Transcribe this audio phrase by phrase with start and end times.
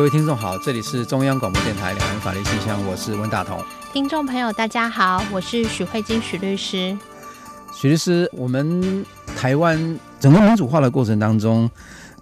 [0.00, 3.62] 各位听众好，这里是中央广播电台两岸法律信箱，我是温大同。
[3.92, 6.96] 听众朋友大家好，我是许慧晶许律师。
[7.74, 9.04] 许律师，我们
[9.36, 11.70] 台湾整个民主化的过程当中，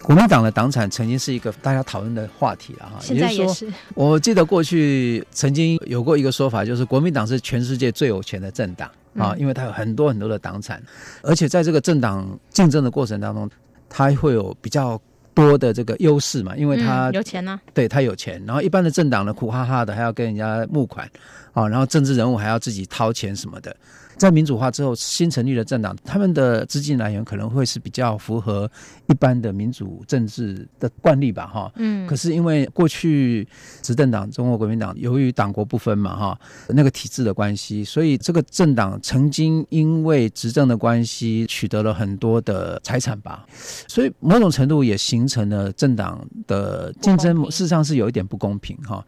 [0.03, 2.99] 国民党的党产曾经是一个大家讨论的话题了哈。
[3.01, 3.73] 现在也是。
[3.95, 10.83] 我记得过去曾经有过一个说法，就是国民党是全世界最有钱的政党啊，因为它有很多很多的党产，
[11.23, 13.49] 而且在这个政党竞争的过程当中，
[13.89, 15.01] 它会有比较。
[15.39, 21.09] 多的这个优势嘛，因为他、嗯、有钱呢、啊，对他有钱，然后一般的政党呢，苦哈哈的，还要跟人家募款
[21.53, 23.75] 啊，然后政治人物还要自己掏钱什么的。
[24.19, 28.71] 在民主化之后，新成立的政党，他们的资金来源可能会是比较符合
[29.07, 31.73] 一般的民主政治的惯例吧，哈。
[31.77, 32.07] 嗯。
[32.07, 33.47] 可是因为过去
[33.81, 43.47] 执政党中国国民党由于党国不分嘛，哈，那个体制的关系，所以这个政党曾经因为执政的关系取得了很多的财产吧，
[43.87, 49.07] 所以某种程度也形成了政党的竞争，事实上是有一点不公平哈。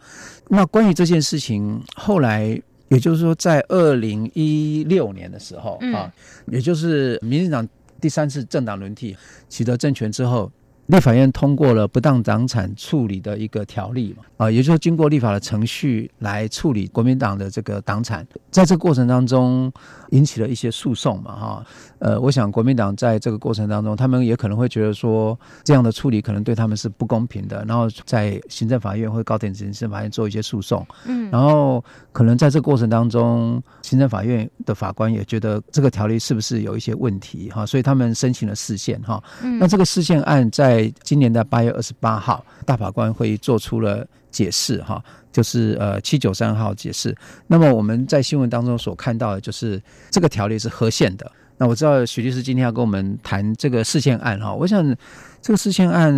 [0.49, 2.61] 那关于这件事情，后来。
[2.91, 6.13] 也就是说，在二零一六年的时候啊，
[6.47, 7.67] 也就是民进党
[8.01, 9.17] 第三次政党轮替
[9.49, 10.51] 取得政权之后，
[10.91, 19.73] 立法院通过了不当党产处理的一个条例嘛，啊，也就是经过立法的程序来处理国民党的这个党产，在这个过程当中
[20.11, 21.67] 引起了一些诉讼嘛，哈，
[21.99, 45.03] 呃，我想国民党在这个过程当中，他们也可能会觉得说这样的处理可能对他们是不公平的，然后在行政法院或高等行政法院做一些诉讼，嗯，然后可能在这个过程当中，行政法院的法官也觉得这个条例是不是有一些问题哈，所以他们申请了释宪哈，嗯，那这个释宪案在今年的八月二十八号，大法官会做出了解释，哈，
[45.33, 47.17] 就是呃七九三号解释。
[47.49, 51.31] 那么我们在新闻当中所看到的，就是这个条例是合宪的。
[51.57, 54.85] 那我知道许律师今天要跟我们谈这个事件案，哈，我想
[55.43, 56.15] 这个事件案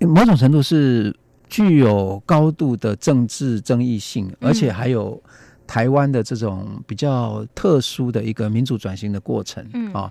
[0.00, 1.14] 某种程度是
[1.48, 5.22] 具有高度的政治争议性，而且还有
[5.66, 10.10] 台湾的这种比较特殊的一个民主转型的过程，啊。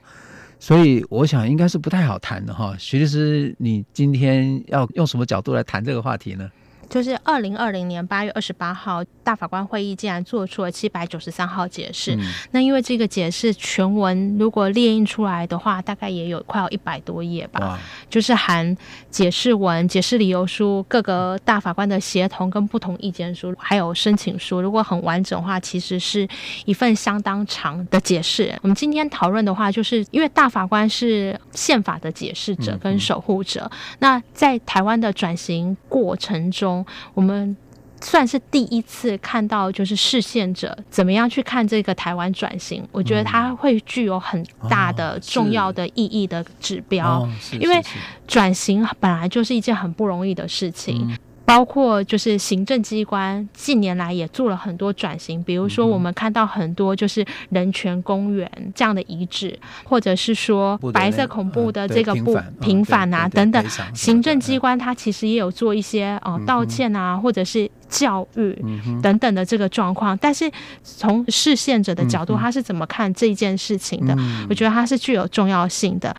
[0.61, 6.51] 所以我想应该是不太好谈的哈，徐律师，你今天要用什么角度来谈这个话题呢？
[6.91, 12.13] 就是二零二零年八月二十八号，大法官会议竟然做出了七百九十三号解释。
[12.17, 12.19] 嗯、
[12.51, 17.79] 那因为这个解释全文如果列印出来的话，大概也有快要一百多页吧。
[18.09, 18.75] 就是含
[19.09, 24.59] 解释文、解释理由书、各个大法官的协同跟不同意见书，还有申请书。
[24.59, 26.27] 如果很完整的话，其实是
[26.65, 28.53] 一份相当长的解释。
[28.61, 33.61] 我们今天讨论的话，就是因为大法官是宪法的解释者跟守护者。
[33.61, 36.80] 嗯嗯、那在台湾的转型过程中，
[37.13, 37.55] 我们
[38.01, 42.83] 算是第一次看到，就是视线者怎么样去看这个台湾转型。
[42.91, 47.27] 我觉得它会具有很大的重要的意义的指标，
[47.59, 47.81] 因为
[48.27, 51.17] 转型本来就是一件很不容易的事情。
[51.51, 63.61] 包括就是行政机关近年来也做了很多转型，比如说我们看到很多就是人权公园这样的遗址，或者是说白色恐怖的这个不平反啊等等，
[63.93, 68.57] 行政机关它其实也有做一些呃道歉啊，或者是教育
[69.03, 70.17] 等等的这个状况。
[70.19, 70.49] 但是
[70.81, 74.15] 从视线者的角度，他是怎么看这件事情的？
[74.49, 76.15] 我觉得它是具有重要性的。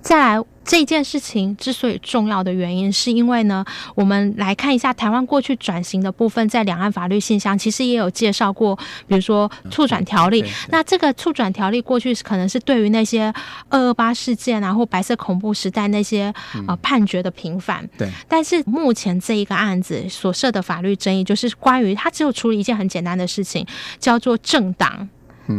[0.00, 0.44] 再来。
[0.68, 3.64] 这件事情之所以重要的原因，是因为呢，
[3.94, 10.44] 我们来看一下台湾过去转型的部分，在两岸法律信箱其实也有介绍过，比如说促转条例。
[10.68, 13.32] 那这个促转条例过去可能是对于那些
[13.70, 16.30] 二二八事件啊，或白色恐怖时代那些
[16.66, 17.88] 呃判决的平反。
[17.96, 18.06] 对。
[18.28, 23.66] 但是目前这一个案子所涉的法律争议，就是关于他只有处理一件很简单的事情，
[23.98, 25.08] 叫做政党。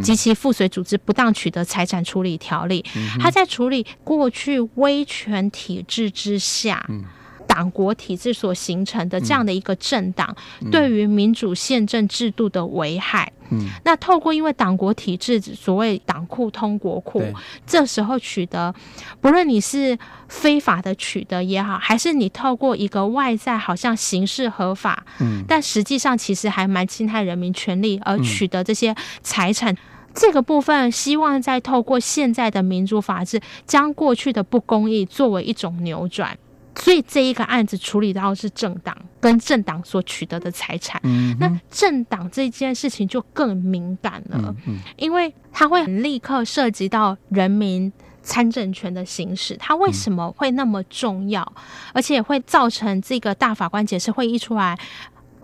[0.02, 2.84] 及其附随组织不当取得财产处理条例，
[3.18, 6.84] 他在处理过去威权体制之下，
[7.50, 10.34] 党国体制所形成的这样的一个政党，
[10.70, 13.30] 对于民主宪政制度的危害。
[13.50, 17.34] 嗯，那透过因为党国体制，所谓党库通国库，对。
[17.66, 18.72] 这时候取得，
[19.20, 19.98] 不论你是
[20.28, 29.78] 非法的取得也好，还是你透过一个外在好像形式合法，嗯，但实际上其实还蛮侵害人民权利而取得这些财产，嗯、
[30.14, 36.38] 这个部分希望再透过现在的民主法治，将过去的不公义作为一种扭转。
[36.76, 41.00] 所以这一个案子处理到是政党跟政党所取得的财产。
[41.04, 49.56] 嗯，那政党这件事情就更敏感了，嗯嗯因为它会立刻涉及到人民参政权的行使。
[49.56, 51.62] 它为什么会那么重要，嗯、
[51.94, 54.78] 而且会造成这个大法官解释会议出来，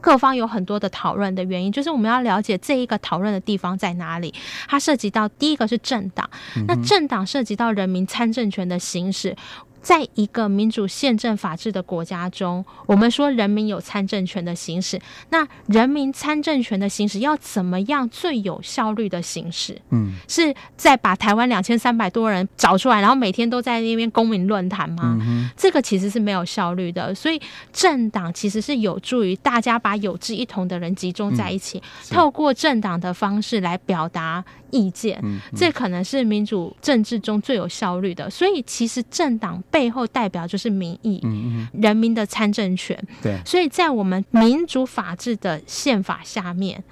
[0.01, 4.33] 各方有很多的讨论的原因，就是我们要了解这一个讨论的地方在哪里。
[4.69, 9.37] 它涉及到第一个是政党，嗯、那政党涉及到人民参政权的行使。
[9.87, 15.01] 在一个民主宪政法治的国家中，我们说人民有参政权的行使，
[15.31, 19.81] 那人民参政权的行使要怎么样最有效率的行使？
[19.91, 25.17] 嗯，是在把台湾两千三百多人找出来，然后每天都在那边公民论坛吗？
[25.21, 27.15] 嗯，这个其实是没有效率的。
[27.15, 27.41] 所以
[27.73, 34.45] 政党其实是有助于大家把有志一同的人集中在一起，嗯、透过政党的方式来表达
[34.77, 35.19] 意见。
[35.23, 38.29] 嗯嗯、这可能是民主政治中最有效率的。
[38.29, 39.47] 所以其实政党。
[39.71, 42.99] 背后代表就是民意，嗯嗯，人民的参政权。
[43.23, 46.83] 对，所以在我们民主法治的宪法下面，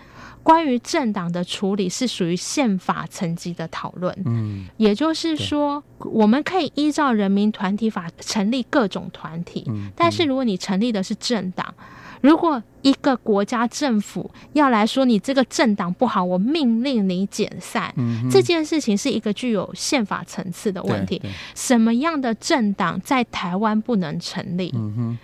[0.42, 4.14] 关于政党的处理是属于宪法层级的讨论。
[4.26, 11.74] 嗯，也就是说，我们可以依照人民团体法成立各种团体，嗯，但是如果你成立的是政党。
[12.24, 21.20] 如果一个国家政府要来说你这个政党不好，我命令你解散，嗯，这件事情是一个具有宪法层次的问题。
[21.54, 24.72] 什么样的政党在台湾不能成立？
[24.74, 25.18] 嗯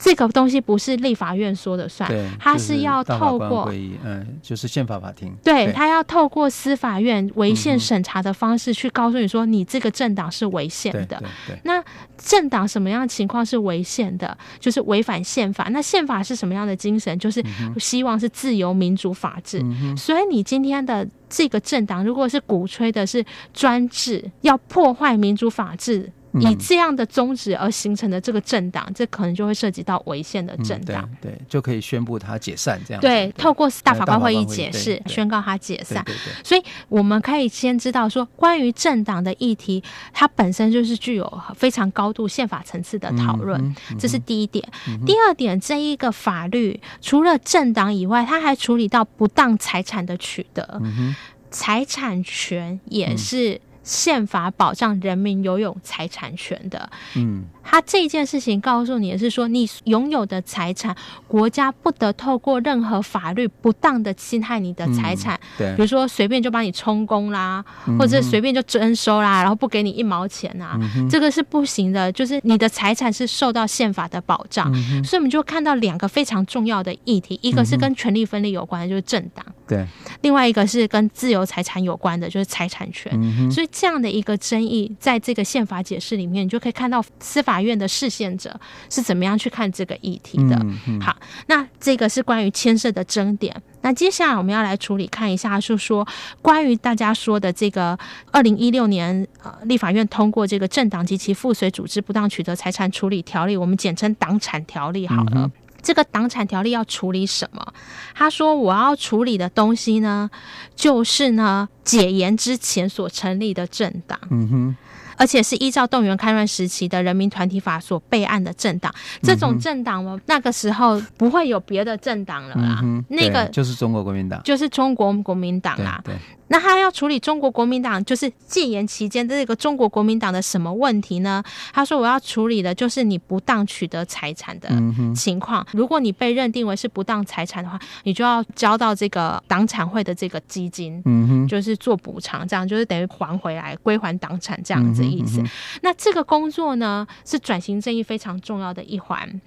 [0.00, 3.70] 这个东西不是立法院说的算，它是要透过
[4.02, 11.22] 嗯，就是宪法法庭，对，他要透过司法院违宪审查的方式去告诉你说，你这个政党是违宪的。
[11.64, 11.84] 那
[12.16, 14.36] 政党什么样的情况是违宪的？
[14.58, 15.68] 就是违反宪法。
[15.70, 17.18] 那宪法是什么样的精神？
[17.18, 17.44] 就是
[17.78, 19.62] 希望是自由、民主、法治。
[19.96, 26.10] 所以你今天的这个政党，如果是鼓吹的是专制，要破坏民主法治。
[26.34, 33.00] 以这样的宗旨而形成的这个政党，这可能就会涉及到违宪的政党，嗯，对，对，就可以宣布他解散这样。
[33.00, 36.04] 对，对，透过大法官会议解释，宣告他解散。
[36.04, 39.82] 对对对对，所以我们可以先知道说，关于政党的议题，
[40.12, 44.66] 它本身就是具有非常高度宪法层次的讨论，这是第一点。
[44.88, 51.14] 嗯、第二点，这一个法律除了政党以外，它还处理到不当财产的取得，嗯、
[51.50, 53.60] 财产权也是、嗯。
[53.90, 60.96] 宪法保障人民拥有财产权的，嗯，他这件事情告诉你的是说，你拥有的财产，
[61.26, 79.86] 国家不得透过任何法律不当的侵害你的财产，嗯、对，比如说随便就帮你充公啦，嗯、或者随便就征收啦，然后不给你一毛钱啊，嗯、这个是不行的，就是你的财产是受到宪法的保障，嗯、所以我们就看到两个非常重要的议题，一个是跟权力分立有关的，就是政党，对，
[80.20, 83.70] 另外一个是跟自由财产有关的，就是财产权，嗯、所以。
[83.72, 88.54] 这样的一个争议，在这个宪法解释里面，你就可以看到司法院的释宪者
[88.90, 90.66] 是怎么样去看这个议题的。
[91.00, 93.54] 好，那这个是关于牵涉的争点。
[93.82, 96.06] 那接下来我们要来处理看一下，就是说
[96.42, 97.96] 关于大家说的这个
[98.32, 105.06] 二零一六年呃立法院通过这个政党及其附随组织不当取得财产处理条例，我们简称党产条例。
[105.06, 105.30] 好了。
[105.44, 105.50] 嗯
[105.82, 107.72] 这个党产条例要处理什么？
[108.14, 110.30] 他说我要处理的东西呢，
[110.76, 114.18] 就是呢解严之前所成立的政党。
[114.30, 114.76] 嗯哼。
[115.20, 118.90] 而且是依照动员戡乱时期的人民团体法所备案的政党，
[119.22, 122.80] 这种政党嘛，那个时候不会有别的政党了啦。
[122.82, 126.00] 嗯、那个就是中国国民党，就是中国国民党啦。
[126.02, 126.14] 对。
[126.14, 126.18] 对
[126.52, 131.40] 那他要处理中国国民党，就是戒严期间的这个中国国民党的什么问题呢？
[131.72, 134.68] 他说我要处理的就是你不当取得财产的
[135.14, 135.64] 情况。
[135.70, 145.42] 如果你被认定为是不当财产的话，你就要交到这个党产会的这个基金，嗯哼，就是做补偿，这样就是等于还回来归还党产这样子的意思。
[145.82, 149.40] 那这个工作呢，是转型正义非常重要的一环。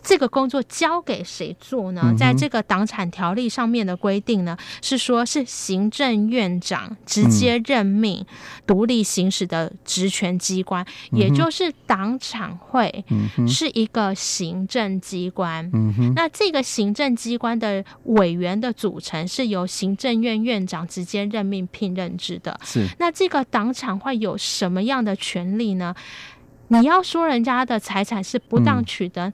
[0.00, 2.14] 那这个工作交给谁做呢？
[2.18, 8.24] 在这个党产条例上面的规定呢，是说是行政院长直接任命
[8.66, 13.04] 独立行使的职权机关，也就是党产会
[13.48, 15.70] 是一个行政机关。
[16.14, 22.58] 那这个行政机关的委员的组成是由行政院院长直接任命聘任制的。
[22.64, 22.86] 是。
[22.98, 25.94] 那这个党产会有什么样的权利呢？
[26.68, 29.32] 你要说人家的财产是不当取得，嗯、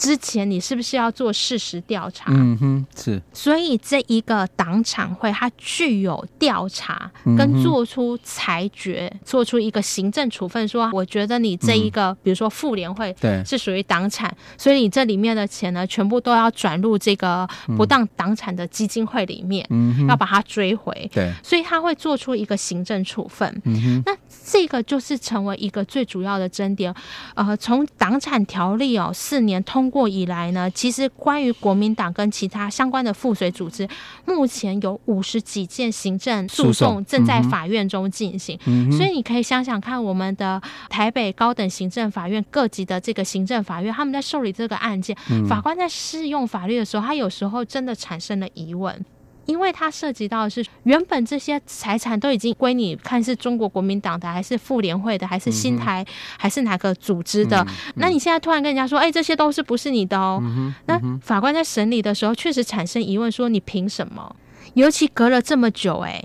[0.00, 2.32] 之前你是不是要做事实调查？
[2.32, 3.20] 嗯哼，是。
[3.34, 21.10] 所以这一个党产会，它具有调查跟做出裁决，嗯、做出一个行政处分，说我觉得你这一个，嗯、比如说妇联会，对，是属于党产，所以你这里面的钱呢，全部都要转入这个不当党产的基金会里面，嗯，要把它追回。
[21.12, 23.46] 对，所以他会做出一个行政处分。
[23.66, 24.16] 嗯哼，那
[24.46, 26.94] 这个就是成为一个最主要的争点。
[27.34, 29.89] 呃，从党产条例哦，四年通。
[29.90, 33.88] 过以来呢，其实关于国民党跟其他相关的附水组织，
[34.24, 38.58] 目前有五十几件行政诉讼正在法院中进行。
[38.66, 49.04] 嗯、所以你可以想想看，我们的台北高等行政法院各级的这个行政法院，他们在受理这个案件，嗯、法官在适用法律的时候，他有时候真的产生了疑问。
[49.50, 56.06] 因为它涉及到的是原本这些财产都已经归你，看是中国国民党的，还是妇联会的，还是新台，
[56.38, 57.66] 还是哪个组织的？
[57.96, 60.40] 那你现在突然跟人家说，哎，这些都是不是你的哦？
[60.86, 64.36] 那法官在审理的时候确实产生疑问，说你凭什么？
[64.74, 66.22] 尤其隔了这么久，哎，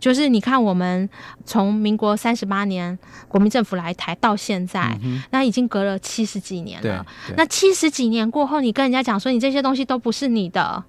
[0.00, 1.08] 就是你看我们
[1.44, 4.98] 从民国三十八年国民政府来台到现在，
[5.30, 7.06] 那已经隔了七十几年了。
[7.36, 10.82] 那七十几年过后，你跟人家讲说你这些东西都不是你的。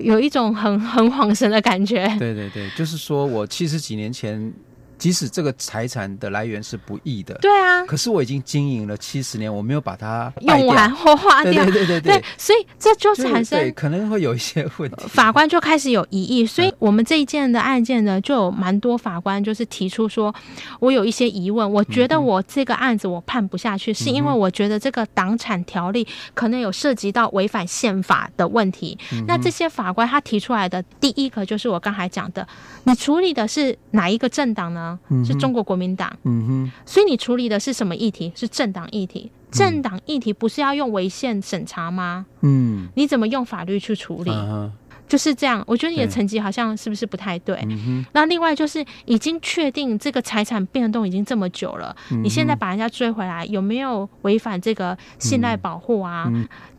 [0.00, 2.06] 有一种很很恍神的感觉。
[2.18, 4.52] 对对对，就是说我七十几年前。
[5.00, 20.34] 即使这个财产的来源是不易的，对啊，可是我已经经营了七十年，我没有把它用完或花掉，对对对对，对，所以这就产生对可能会有一些问题，法官就开始有疑义，所以我们这一件的案件呢，就有蛮多法官就是提出说，
[20.80, 28.98] 我有一些疑问，我觉得我这个案子我判不下去，是因为我觉得这个党产条例可能有涉及到违反宪法的问题。
[29.26, 32.46] 那这些法官他提出来的第一个就是我刚才讲的，
[32.84, 34.89] 你处理的是哪一个政党呢？
[35.24, 38.32] 是中国国民党，嗯哼，所以你处理的是什么议题？
[38.34, 39.30] 是政党议题。
[39.50, 42.24] 政党议题不是要用违宪审查吗？
[42.42, 44.30] 嗯，你怎么用法律去处理？
[44.30, 44.70] 嗯、
[45.08, 45.60] 就是这样。
[45.66, 47.58] 我觉得你的成绩好像是不是不太对？
[47.68, 56.30] 嗯、那另外就是已经确定这个财产变动已经这么久了，嗯、你现在把人家追回来，有没有违反这个信赖保护啊？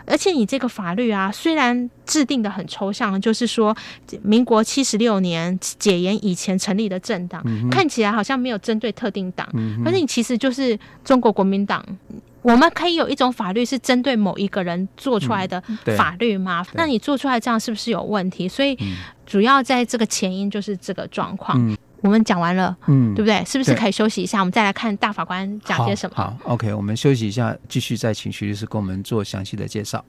[0.06, 3.76] 而且你这个法律啊，虽然制定的很抽象，就是说
[4.22, 11.84] 民国七十六年解严以前成立的政党，嗯、看起来好像没有针对特定党，嗯、哼但是你其实就是中国国民党。
[12.44, 15.62] 我们可以有一种法律是针对某一个人做出来的
[15.96, 16.66] 法律吗？
[16.70, 18.48] 嗯、那你做出来这样是不是有问题？
[18.48, 18.76] 所以
[19.28, 21.78] 主要在这个前因就是这个状况。
[22.04, 23.44] 嗯我们讲完了，嗯，对不对？
[23.46, 24.40] 是不是可以休息一下？
[24.40, 26.16] 我们再来看大法官讲些什么？
[26.16, 30.04] 好，好，OK，我们休息一下，继续再请徐律师给我们做详细的介绍。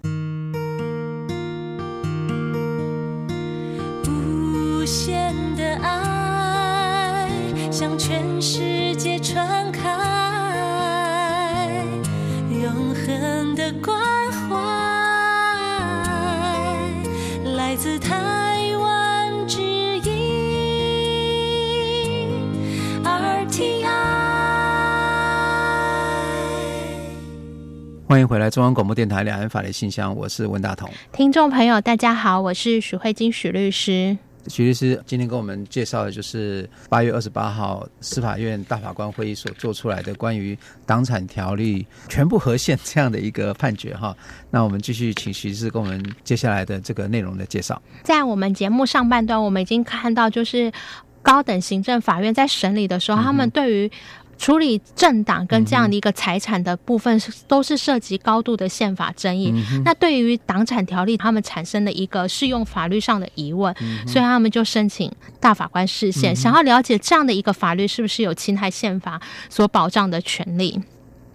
[28.12, 30.86] 欢迎回来，中央广播电台两岸法律信箱，我是文大同。
[31.14, 34.14] 听众朋友，大家好，我是许慧金许律师。
[34.48, 40.54] 许律师今天跟我们介绍的就是八月二十八号司法院大法官会议所做出来的关于
[40.84, 44.14] 党产条例全部合宪这样的一个判决哈。
[44.50, 47.80] 那我们继续请徐律师跟我们接下来的这个内容的介绍。
[48.02, 50.70] 在我们节目上半段，我们已经看到，就是
[51.22, 53.90] 高等行政法院在审理的时候，嗯、他们对于
[54.38, 59.52] 处理政党跟这样的一个财产的部分，是都是涉及高度的宪法争议。
[59.54, 70.80] 嗯、那对于党产条例，他们产生的一个适用法律上的疑问，嗯、所以他们就申请大法官视线，嗯、想要了解这样的一个法律是不是有侵害宪法所保障的权利。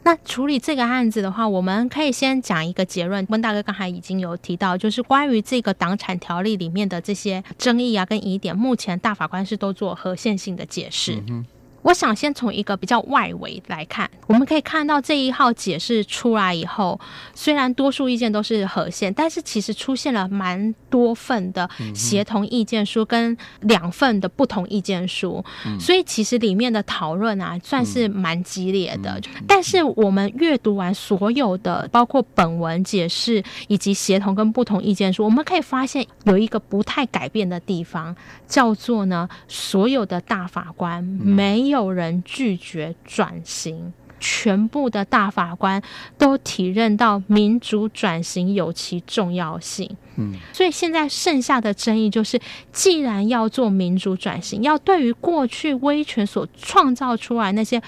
[0.04, 3.26] 那处理这个案子的话，我们可以先讲一个结论。
[3.30, 11.22] 温大哥刚才已经有提到，就是关于这个党产条例里面的这些争议啊跟疑点，目前大法官是都做合宪性的解释。
[11.28, 11.46] 嗯
[11.88, 17.00] 我想先从一个比较外围来看，我们可以看到这一号解释出来以后，
[17.34, 25.42] 虽然多数意见都是合宪，但是其实出现了蛮多份的协同意见书跟两份的不同意见书，
[25.80, 29.22] 所以其实里面的讨论啊算是蛮激烈的。
[29.48, 38.14] 但是我们阅读完所有的，包括本文解释以及协同跟不同意见书，我们可以发现有一个不太改变的地方，
[38.46, 41.77] 叫做呢，所有的大法官没有。
[41.78, 45.82] 有人拒绝转型，全部的大法官
[46.18, 49.90] 都体认到民主转型有其重要性。
[50.16, 52.40] 嗯，所以现在剩下的争议就是，
[52.72, 57.82] 既然要做民主转型，要对于过去威权所创造出来那些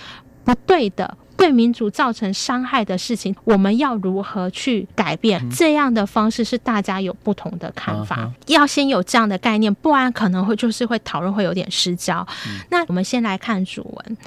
[0.43, 1.17] 不对的。
[1.39, 5.41] 对民族造成伤害的事情，我们要如何去改变？
[5.41, 12.27] 嗯、这样的方式是大家有不同的看法，嗯、要先有这样的概念，不然可能会就是会讨论会有点失焦。
[12.45, 14.17] 嗯、那我们先来看主文。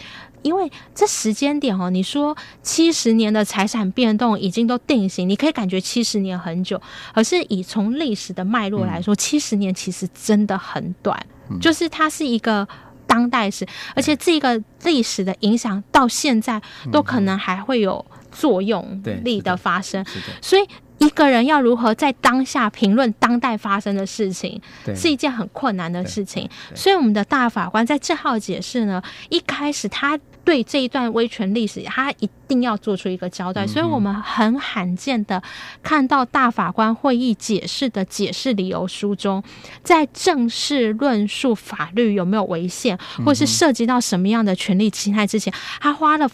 [0.42, 6.82] 因为这时间点哦，你说七十年的财产变动已经都定型，你可以感觉七十年很久，
[7.14, 11.16] 而是以从历史的脉络来说，七十年其实真的很短，
[11.48, 12.66] 嗯、就是它是一个
[13.12, 20.02] 当代史，而且这个历史的影响到现在都可能还会有作用力的发生，
[20.40, 20.66] 所以。
[20.98, 24.62] 一个人要如何在当下评论当代发生的事情，
[24.94, 26.48] 是一件很困难的事情。
[26.76, 33.66] 所以，我们的大法官在这号解释呢，一开始他对这一段威权历史，他一定要做出一个交代。
[33.66, 35.42] 所以我们很罕见的
[35.82, 39.42] 看到大法官会议解释的解释理由书中，
[39.82, 46.28] 在正式论述法律有没有违宪，或是涉及到什么样的权利侵害之前，他花了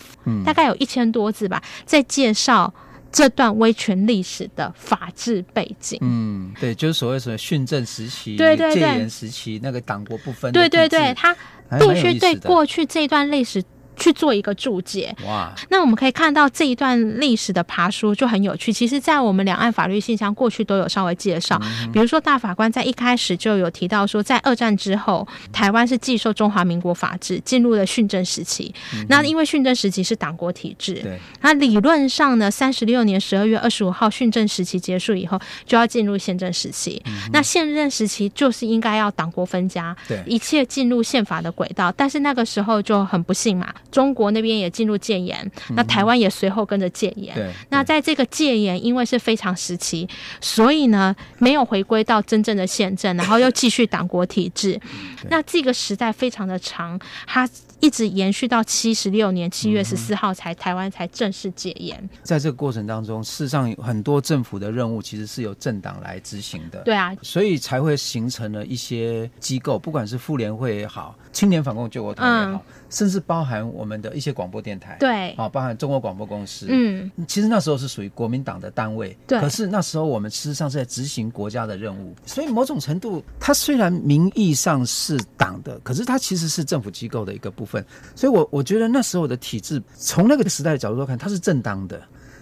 [0.44, 2.72] 大概有一千多字吧，在介绍。
[3.10, 11.34] 这段威权历史的法治背景，嗯，对，就是所谓什么训政时期、对对对，戒严时期那个党国不分，对对对，他
[11.80, 13.64] 必须对过去这段历史。
[13.98, 15.14] 去做一个注解。
[15.26, 18.72] 哇，那我们可以看到这一段历史的爬梳就很有趣。
[18.72, 21.60] 其实，在我们两岸法律信箱过去都有稍微介绍，
[21.92, 28.74] 比如说大法官在一开始就有提到说，在二战之后，台湾是继受中华民国法制，进入了训政时期。
[29.08, 37.02] 那因为训政时期是党国体制，对，那理论上呢，三十六年十二月二十五号训政时期结束以后，就要进入宪政时期。
[37.32, 41.92] 那宪政时期就是应该要党国分家，对，一切进入宪法的轨道。
[41.92, 43.74] 但是那个时候就很不幸嘛。
[43.90, 47.34] 中国那边也进入戒严，那台湾也随后跟着戒严。
[47.36, 50.08] 嗯、那在这个戒严，因为是非常时期，
[50.40, 54.80] 所以呢，没有回归到真正的宪政，然后又继续党国体制。
[55.28, 57.48] 那这个时代非常的长，它
[57.80, 62.08] 一直延续到七十六年七月十四号才台湾才正式戒严。
[62.22, 66.80] 在这个过程当中，事实上有很多政府的任务其实是由政党来执行的。
[66.80, 72.58] 对啊，所以才会形成了一些机构，不管是妇联会也好，青年反共救国团也好。
[72.58, 79.40] 嗯甚至包含我们的一些广播电台，对，啊，包含中国广播公司，嗯，其实那时候是属于国民党的单位，对。
[79.40, 87.84] 可是那时候我们事实上是在执行国家的任务，所以某种程度，它虽然名义上是党的，可是它其实是政府机构的一个部分。
[88.14, 92.00] 所以我我觉得那时候的体制，从那个时代的角度来看，它是正当的。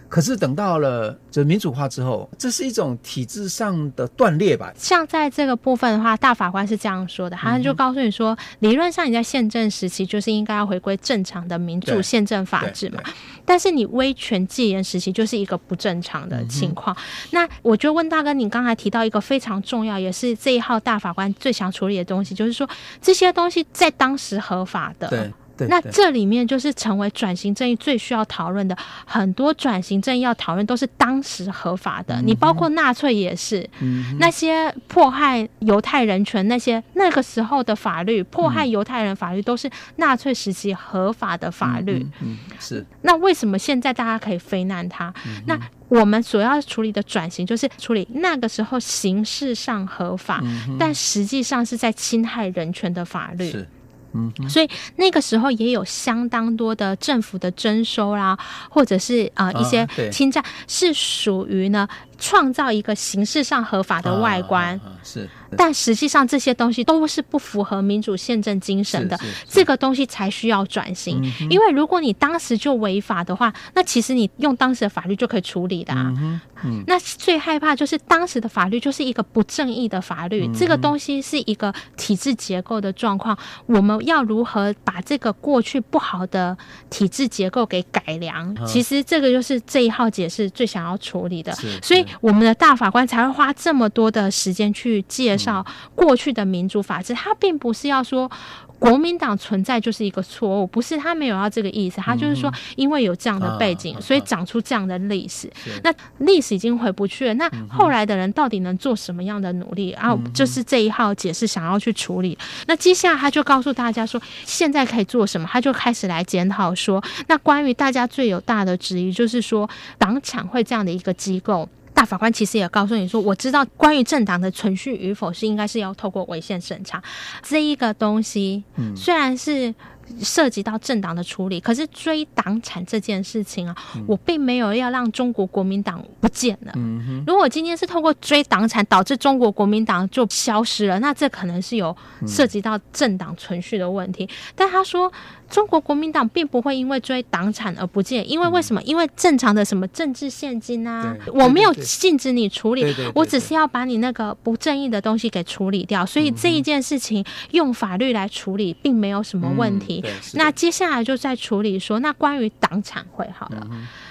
[0.08, 4.72] 可是等到了就民主化之后，这是一种体制上的断裂吧？
[4.76, 13.02] 像在这个部分的话，大法官是这样说的，他就告诉你说，嗯、理论上你在宪政时期就是应该要回归正常的民主宪政法治嘛，
[13.44, 16.94] 但是你威权戒严时期就是一个不正常的情况。
[16.96, 17.02] 嗯、
[17.32, 22.68] 那我觉得温大哥，你刚才提到一个非常重要，也是这一号大法官最想处理的东西，就是说
[23.02, 25.08] 这些东西在当时合法的。
[25.08, 25.32] 对。
[25.68, 32.16] 那这里面就是成为转型正义最需要讨论的，很多转型正义要讨论都是当时合法的。
[32.16, 42.06] 嗯、你包括纳粹也是，嗯、那些迫害犹太人权那些那个时候的法律，迫害犹太人法律都是纳粹时期合法的法律。
[42.20, 42.86] 嗯，嗯，是。
[43.02, 45.12] 那为什么现在大家可以非难他？
[45.26, 53.50] 嗯、那我们所要处理的转型，就是处理那个时候形式上合法，嗯、但实际上是在侵害人权的法律。
[53.50, 53.68] 是。
[54.16, 58.38] 嗯，所以那个时候也有相当多的政府的征收啦，
[58.70, 61.86] 或者是啊、呃、一些侵占，是属于呢。
[62.18, 69.18] 创造一个形式上合法的外观，啊啊啊、是，但实际上这些东西都是不符合民主宪政精神的。
[69.48, 76.14] 这个东西才需要转型，嗯、因为如果你当时就违法的话，那其实你用当时的法律就可以处理的啊。
[76.16, 83.36] 嗯嗯、那最害怕就是当时的法律就是一个不正义的法律，嗯、这个东西是一个体制结构的状况。
[83.66, 86.56] 我们要如何把这个过去不好的
[86.88, 88.54] 体制结构给改良？
[88.58, 91.52] 嗯、其实这个就是这一号解释最想要处理的。
[91.82, 92.05] 所以。
[92.20, 95.64] 我们的大法官才会花这么多的时间去介绍
[95.94, 98.30] 过去的民主法治，他并不是要说
[98.78, 105.50] 国民党存在就是一个错误，不是他没有要这个意思，他就是说因为有这样的背景，所以长出这样的历史。
[105.82, 109.96] 那历史已经回不去了，那后来的人到底能做什么样的努力？
[109.98, 112.36] 然后就是这一号解释想要去处理。
[112.66, 115.48] 那接下来他就告诉大家说，现在可以做什么？
[115.50, 121.66] 他就开始来检讨说，那关于大家最有大的质疑，就是说党产会这样的一个机构。
[121.96, 127.02] 大法官其实也告诉你说，我知道关于政党的存续与否是应该是要透过违宪审查
[127.42, 128.62] 这一个东西，
[128.94, 129.74] 虽然是。
[130.20, 136.72] 涉及到政党的处理，可是追党产这件事情啊，嗯、我并没有要让中国国民党不见了。
[136.76, 144.22] 嗯、如果今天是透过追党产导致中国国民党就消失了，那这可能是有涉及到政党存续的问题。
[144.22, 145.12] 嗯、但他说，
[145.48, 148.82] 中国国民党并不会因为追党产而不见，因为为什么？
[148.82, 156.04] 因为正常的什么政治现金啊，我没有禁止你处理，我只是要把你那个不正义的东西给处理掉。
[156.04, 160.04] 所以这一件事情用法律来处理，并没有什么问题。
[160.34, 163.66] 那接下来就在处理说，那关于党产会好了，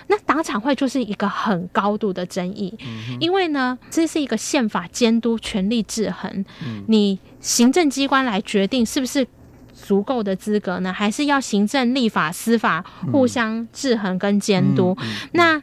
[0.07, 2.73] 那党产会就是一个很高度的争议，
[3.19, 6.45] 因为呢，这是一个宪法监督权力制衡，
[6.87, 9.27] 你行政机关来决定是不是。
[9.75, 10.91] 足够的资格呢？
[10.91, 14.97] 还是要行政、立法、司法互相制衡跟监督？
[15.33, 15.61] 那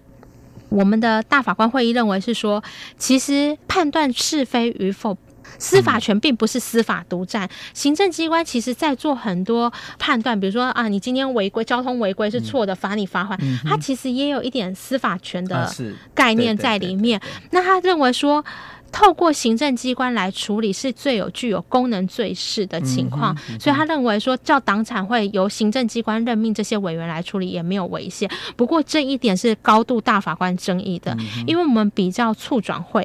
[0.68, 2.62] 我们的大法官会议认为是说，
[2.98, 5.16] 其实判断是非与否，
[5.58, 7.46] 司法权并不是司法独占。
[7.46, 15.70] 嗯、行政机关其实在做很多判断，比如说啊，你今天违规交通违规是错的，罚你罚款，嗯、它其实也有一点司法权的
[16.14, 17.20] 概念在里面。
[17.50, 18.44] 那他认为说。
[18.92, 28.30] 透过行政机关来处理是最有具有功能最适的情况，所以他认为说叫党产会由行政机关任命这些委员来处理也没有违宪。
[28.54, 33.04] 不过这一点是高度大法官争议的，因为我们比较促转会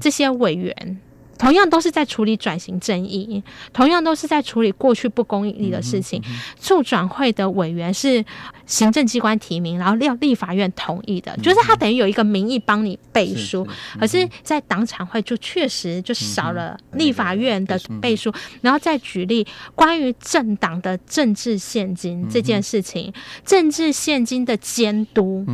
[0.00, 1.00] 这些委员。
[1.38, 6.22] 同样都是在处理转型正义，同样都是在处理过去不公义的事情。
[6.58, 8.24] 促转会的委员是
[8.64, 13.66] 行政机关提名，然后要立法院同意的，就是他等于有一个名义帮你背书。
[13.98, 18.32] 可是，在党产会就确实就少了立法院的背书。
[18.60, 23.12] 然后再举例关于政党的政治献金这件事情，
[23.44, 25.44] 政治献金的监督，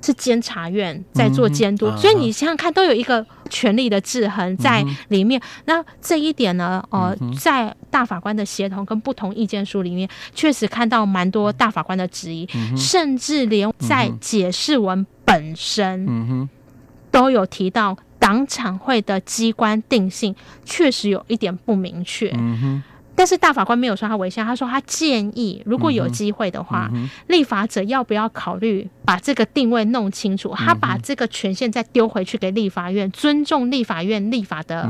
[0.00, 3.24] 是监察院在做监督，所以你想想看，都有一个。
[3.50, 6.84] 权力的制衡在里面，那这一点呢？
[6.90, 16.46] 呃，在大法官的协同跟不同意见书里面，确实看到蛮多大法官的质疑，甚至连在解释文本身，
[17.10, 22.30] 都有提到党产会的机关定性确实有一点不明确。
[23.18, 30.54] 但是大法官没有说他违宪，他说他建议，如果有机会的话，嗯嗯、立法者要不要考虑把这个定位弄清楚？
[30.54, 34.88] 他把这个权限再丢回去给立法院，尊重立法院立法的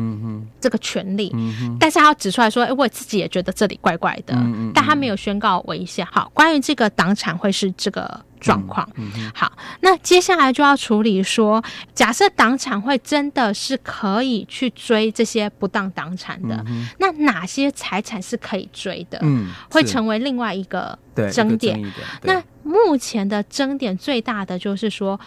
[0.61, 1.35] 这个权利。
[1.81, 4.35] 但是他要指出来说，哎，我自己也觉得这里怪怪的，
[4.75, 6.05] 但他没有宣告违宪。
[6.05, 8.28] 好，关于这个党产会是这个。
[8.39, 11.63] 状况，嗯嗯、好，那接下来就要处理说，
[11.95, 19.19] 假设党产会真的是可以去追这些不当党产的，嗯、那哪些财产是可以追的？
[19.23, 20.99] 嗯，会成为另外一个
[21.33, 21.81] 争点。
[22.23, 25.19] 那目前的争点最大的就是说，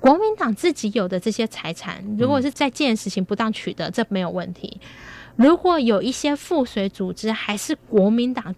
[0.00, 4.80] 国民党自己有的这些财产，如果是在建实行不当取得，这没有问题。
[5.36, 8.54] 如果有一些附随组织，还是国民党。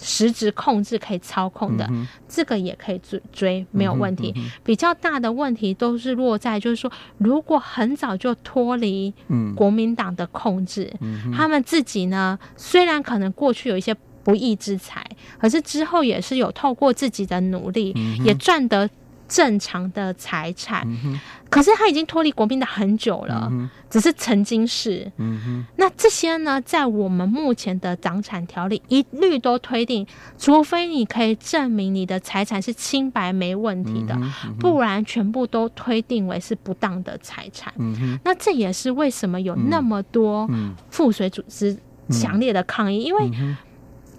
[0.00, 1.88] 实质控制可以操控的，
[2.28, 4.34] 这个也可以追追，没有问题。
[4.64, 9.12] 比较大的问题都是落在，就是说，如果很早就脱离
[9.54, 10.92] 国民党的控制，
[11.34, 15.04] 他们自己呢，虽然可能过去有一些不义之财，
[15.38, 18.88] 可是之后也是有透过自己的努力，嗯、也赚得。
[19.28, 25.10] 正常的财产，嗯、可是他已经脱离国民党很久了，嗯、只是曾经是。
[25.18, 30.06] 嗯、那这些呢，在我们目前的党产条例一律都推定，
[30.38, 37.72] 除非你可以证明你的财产是清白没问题的，嗯嗯、不然全部都推定为是不当的财产。
[37.76, 40.48] 嗯、那这也是为什么有那么多
[40.90, 41.76] 附随组织
[42.08, 43.30] 强烈的抗议，因为。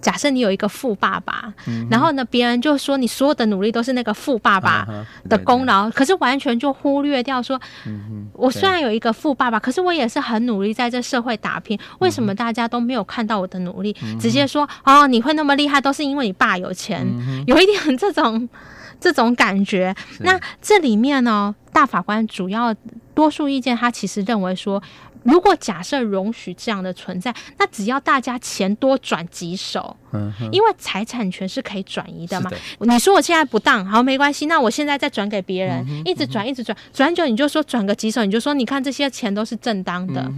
[0.02, 4.88] 假设你有一个富爸爸，嗯、然后呢，别人就说你所有的努力都是那个富爸爸
[5.28, 13.96] 的功劳，啊、对对，可是完全就忽略掉说，嗯、我虽然有一个富爸爸，可是我也是很努力在这社会打拼，为什么大家都没有看到我的努力？
[14.04, 18.48] 嗯、直接说哦，你会那么厉害，都是因为你爸有钱，嗯、有一点这种
[19.00, 19.96] 这种感觉。
[20.20, 22.74] 那这里面呢，大法官主要
[23.14, 24.82] 多数意见，他其实认为说。
[25.24, 32.50] 如果假设容许这样的存在，那只要大家钱多转几手，嗯、因为财产权是可以转移的嘛。
[32.50, 40.32] 的你说我现在不当，好，没关系，那我现在再转给别人，嗯、一直转，一直转，转久你就说转个几手，你就说你看这些钱都是正当的。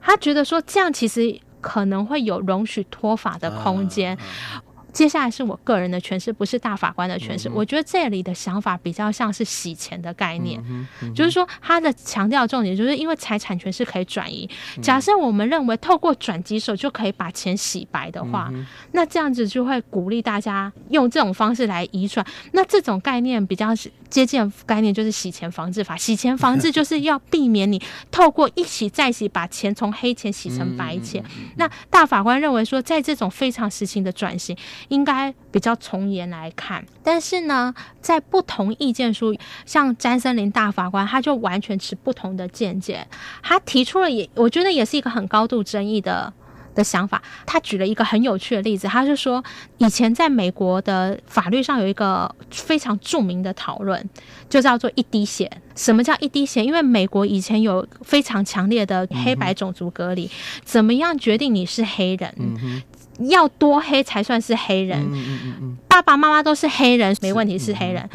[0.00, 4.16] 他觉得说这样其实可能会有容许脱法的空间。
[4.16, 4.22] 啊
[4.98, 7.48] 接下来是我个人的诠释，不是大法官的诠释。
[7.48, 14.50] 嗯、我觉得这里的想法比较像是洗钱的概念，嗯嗯、就是说他的强调重点就是因为财产权是可以转移。
[14.82, 22.26] 假设我们认为透过转几手就可以把钱洗白的话，嗯、那这样子就会鼓励大家用这种方式来移转。
[22.50, 23.68] 那这种概念比较
[24.10, 25.96] 接近概念，就是洗钱防治法。
[25.96, 27.80] 洗钱防治就是要避免你
[28.10, 31.22] 透过一洗再洗，把钱从黑钱洗成白钱。
[31.36, 34.56] 嗯、那大法官认为说，在这种非常时期的转型。
[34.88, 39.34] 应该比较从严来看，但是呢，在不同意见书，
[39.66, 43.06] 像詹森林大法官，他就完全持不同的见解。
[43.42, 46.32] 他提出了也，我觉得也是一个很高度争议的
[46.74, 47.22] 的想法。
[47.44, 49.42] 他举了一个很有趣的例子，他是说，
[49.78, 54.08] 以前在美国的法律上有一个非常著名的讨论，
[54.48, 55.50] 就叫做一滴血。
[55.74, 56.64] 什么叫一滴血？
[56.64, 60.30] 因为美国以前有非常强烈的黑白种族隔离，嗯、
[60.64, 62.34] 怎么样决定你是黑人？
[62.36, 62.82] 嗯
[63.18, 65.00] 要多黑才算是黑人？
[65.00, 68.08] 嗯嗯嗯嗯、爸爸妈妈都是黑人，没问题是黑人。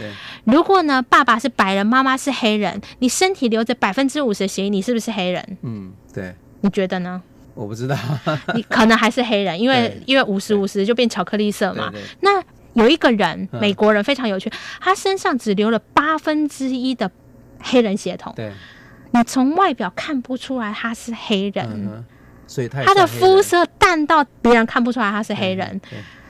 [0.46, 5.58] 如果呢，爸爸是白人，妈妈是黑人，你身体留着百分之五十的血，你是不是黑人？
[5.62, 6.34] 嗯，对。
[6.62, 7.22] 你觉得呢？
[7.54, 7.96] 我不知道。
[8.56, 11.92] 你可能还是黑人，因为因为五十五十就变巧克力色嘛。
[12.22, 12.42] 那
[12.74, 17.12] 有一个人，美国人非常有趣，他身上只留了八分之一的
[17.60, 18.34] 黑人血统。
[18.36, 18.52] 对。
[19.12, 21.68] 你从外表看不出来他是黑人。
[21.70, 22.06] 嗯
[22.54, 25.82] 所以他，他的肤色淡到别人看不出来他是黑人，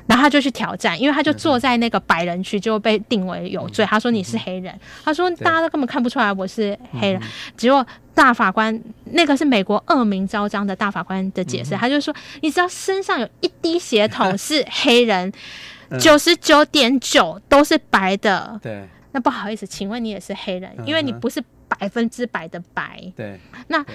[0.08, 3.86] 然后他就去挑战，因为他就坐在那个白人区就被定为有罪。
[3.86, 7.22] 他说你是黑人，他说大家都根本看不出来我是黑人。
[7.58, 8.82] 结果大法官
[9.12, 15.30] 那个是美国恶名昭彰的大法官的解释，他就说你知道身上有一滴血统是黑人，
[16.00, 18.58] 九十九点九都是白的。
[18.64, 23.12] 对，那不好意思，请问你也是黑人，因为你不是百分之百的白。
[23.14, 23.86] 对，那。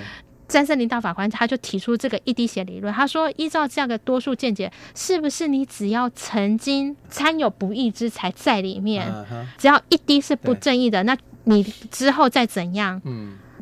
[0.49, 9.07] 詹森林大法官他就提出这个一滴血理论，他说依照这样的多数见解，是不是你只要曾经掺有不义之财在里面，
[9.59, 13.01] 只要一滴是不正义的，那你之后再怎样，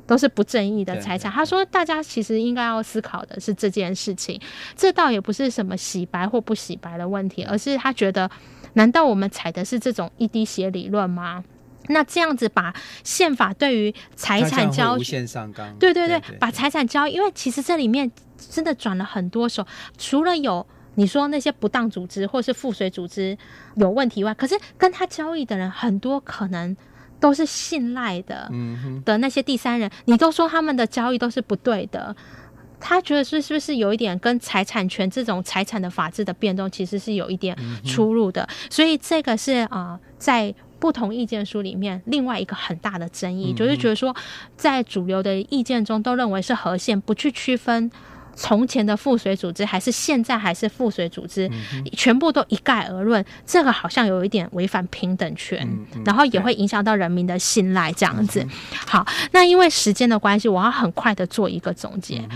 [0.06, 1.30] 都是不正义的财产。
[1.30, 4.40] 他说大家其实应该要思考的是这件事情，
[4.76, 8.30] 这倒也不是什么洗白或不洗白的问题，而是他觉得，
[8.74, 11.42] 难道我们采的是这种一滴血理论吗？
[11.88, 15.04] 那这样子把宪法对于财产交易，
[15.78, 18.10] 对对对，把财产交易，因为其实这里面
[18.50, 23.36] 真的转了很多手，除了有你说那些不当组织或是附随组织
[23.76, 26.76] 有问题外，可是跟他交易的人很多可能
[27.20, 32.14] 都是信赖的，嗯的那些第三人，你都说他们的交易都是不对的，
[32.80, 40.54] 他觉得是是不是有一点跟财产权这种财产的法制的变动其实是有一点出入的，所以这个是啊、呃、在。
[40.78, 44.14] 不同意见书里面，另外一个很大的争议，就是觉得说，
[44.56, 47.90] 在主流的意见中都认为是和宪，不去区分
[48.34, 51.50] 从前的赋水组织还是现在还是赋水组织，
[51.92, 55.66] 全部都一概而论，这个好像有一点违反平等权，
[56.04, 58.46] 然后也会影响到人民的信赖这样子。
[58.86, 62.28] 好，那因为时间的关系，我要很快的做一个总结，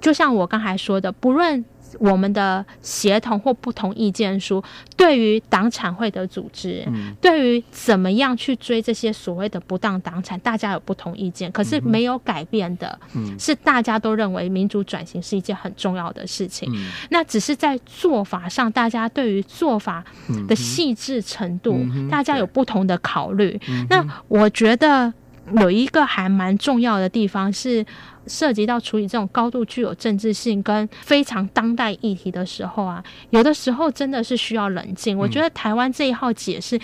[0.00, 1.64] 就像我刚才说的，不论。
[1.98, 4.62] 我们的协同或不同意见书，
[4.96, 11.50] 对于党产会的组织，嗯、对于怎么样去追这些所谓的不当党产，大家有不同意见。
[11.52, 16.70] 可是没有改变的，嗯、是大家都认为民主转型是一件很重要的事情。
[16.74, 20.04] 嗯、那只是在做法上，大家对于做法
[20.48, 23.60] 的细致程度，嗯、大家有不同的考虑。
[23.68, 25.12] 嗯、那我觉得
[25.58, 27.84] 有一个还蛮重要的地方是。
[28.26, 35.18] 涉及到处理这种高度具有政治性跟非常当代议题的时候啊，有的时候真的是需要冷静。
[35.18, 36.78] 我觉得台湾这一号解释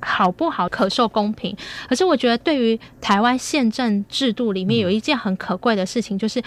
[0.00, 1.56] 好不好，可受公平。
[1.88, 6.42] 可是我觉得对于台湾宪政制度里面有一件很可贵的事情，就是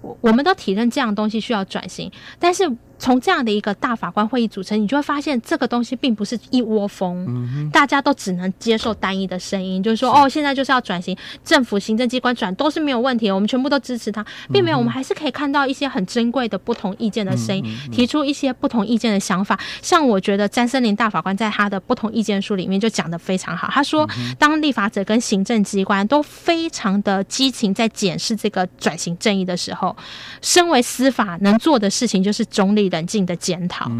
[0.00, 2.64] 我我们都体认这样东西需要转型，但是。
[3.02, 10.22] 从这样的一个大法官会议组成，你就会发现这个东西并不是一窝蜂，嗯、大家都只能接受单一的声音，就是说，是。
[10.22, 19.58] 哦，现在就是要转型，政府行政机关转都是没有问题，我们全部都支持他，并没有，我们还是可以看到一些很珍贵的不同意见的声音，嗯、提出一些不同意见的想法。
[19.82, 29.96] 像我觉得詹森林大法官在他的不同意见书里面就讲的非常好，他说，当立法者跟行政机关都非常的激情在检视这个转型正义的时候，
[30.40, 32.91] 身为司法能做的事情就是中立。
[32.92, 33.90] 冷静的检讨，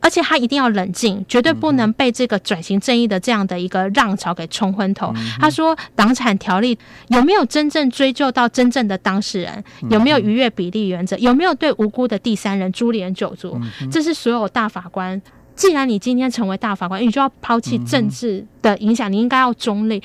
[0.00, 5.12] 而且他一定要冷静，绝对不能被这个转型正义的这样的一个浪潮给冲昏头。
[5.40, 6.78] 他说，党产条例
[7.08, 9.64] 有没有真正追究到真正的当事人？
[9.90, 11.16] 有没有逾越比例原则？
[11.16, 13.58] 有没有对无辜的第三人株连九族？
[13.90, 15.20] 这是所有大法官。
[15.56, 20.02] 既然你今天成为大法官，你就要抛弃政治的影响，你应该要中立。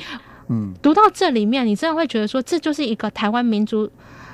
[0.48, 3.90] 嗯，读到这里面，你真的会觉得说，这就是一个台湾民主。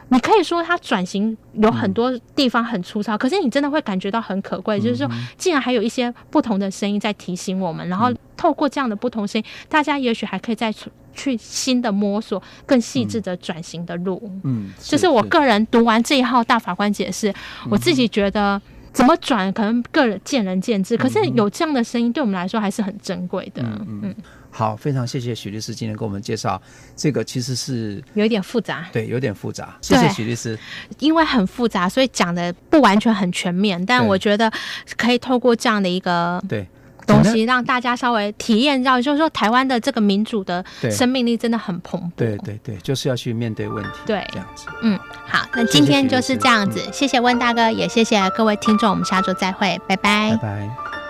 [0.10, 10.72] 你可以说它转型有很多地方很粗糙，可是你真的会感觉到很可贵，就是说，竟然还有一些不同的声音在提醒我们，然后透过这样的不同声音，大家也许还可以再
[11.13, 14.22] 去新的摸索更细致的转型的路。
[14.44, 17.34] 嗯，就是我个人读完这一号大法官解释，
[17.70, 18.62] 我自己觉得
[18.94, 23.63] 怎么转可能个人见仁见智，可是有这样的声音对我们来说还是很珍贵的。
[23.63, 24.13] 嗯。
[24.58, 26.62] 好，非常谢谢许律师今天给我们介绍
[26.96, 29.76] 这个，其实是有一点复杂，对，有点复杂。
[29.82, 30.58] 谢谢许律师，
[31.00, 34.50] 因为很复杂，所以讲的不完全很全面，但我觉得
[34.96, 36.65] 可以透过这样的一个对
[37.06, 42.12] 东西，让大家稍微体验到，就是说台湾的这个民主的生命力真的很蓬勃。
[42.15, 43.89] 对对对，就是要去面对问题。
[44.06, 44.68] 对，这样子。
[44.82, 50.38] 嗯，好，那今天就是这样子，谢谢温大哥，也谢谢各位听众，我们下周再会，拜拜。
[50.38, 51.05] 拜拜。